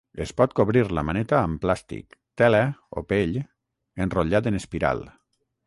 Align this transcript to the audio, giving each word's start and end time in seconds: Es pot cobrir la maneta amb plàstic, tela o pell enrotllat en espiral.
Es 0.23 0.31
pot 0.39 0.53
cobrir 0.59 0.81
la 0.99 1.03
maneta 1.09 1.35
amb 1.49 1.61
plàstic, 1.65 2.17
tela 2.43 2.63
o 3.01 3.05
pell 3.13 3.39
enrotllat 4.07 4.51
en 4.53 4.61
espiral. 4.65 5.09